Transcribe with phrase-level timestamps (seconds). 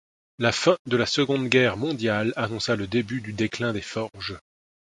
[0.39, 4.39] La fin de la Seconde Guerre mondiale annonça le début du déclin des forges.